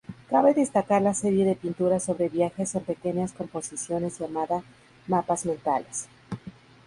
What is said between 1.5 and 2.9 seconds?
pinturas sobre viajes en